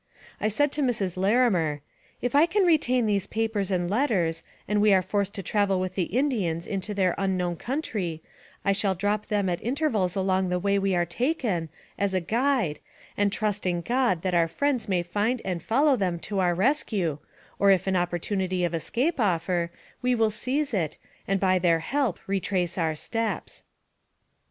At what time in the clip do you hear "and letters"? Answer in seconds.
3.69-4.41